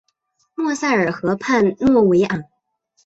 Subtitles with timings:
[0.55, 2.43] 莫塞尔河畔诺韦昂。